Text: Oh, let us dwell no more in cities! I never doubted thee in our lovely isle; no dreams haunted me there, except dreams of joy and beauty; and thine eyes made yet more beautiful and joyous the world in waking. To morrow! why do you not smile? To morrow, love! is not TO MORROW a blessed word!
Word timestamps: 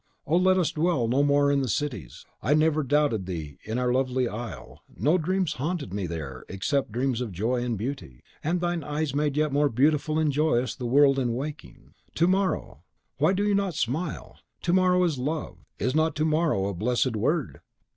Oh, 0.25 0.37
let 0.37 0.57
us 0.57 0.71
dwell 0.71 1.07
no 1.07 1.21
more 1.21 1.51
in 1.51 1.63
cities! 1.67 2.25
I 2.41 2.55
never 2.55 2.81
doubted 2.81 3.27
thee 3.27 3.59
in 3.63 3.77
our 3.77 3.93
lovely 3.93 4.27
isle; 4.27 4.81
no 4.97 5.19
dreams 5.19 5.53
haunted 5.61 5.93
me 5.93 6.07
there, 6.07 6.43
except 6.49 6.91
dreams 6.91 7.21
of 7.21 7.31
joy 7.31 7.61
and 7.63 7.77
beauty; 7.77 8.23
and 8.43 8.59
thine 8.61 8.83
eyes 8.83 9.13
made 9.13 9.37
yet 9.37 9.53
more 9.53 9.69
beautiful 9.69 10.17
and 10.17 10.31
joyous 10.31 10.73
the 10.73 10.87
world 10.87 11.19
in 11.19 11.35
waking. 11.35 11.93
To 12.15 12.27
morrow! 12.27 12.79
why 13.19 13.33
do 13.33 13.45
you 13.47 13.53
not 13.53 13.75
smile? 13.75 14.39
To 14.63 14.73
morrow, 14.73 15.03
love! 15.05 15.57
is 15.77 15.93
not 15.93 16.15
TO 16.15 16.25
MORROW 16.25 16.65
a 16.69 16.73
blessed 16.73 17.15
word! 17.15 17.59